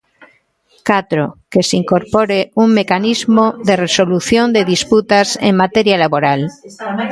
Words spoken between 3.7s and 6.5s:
resolución de disputas en materia laboral.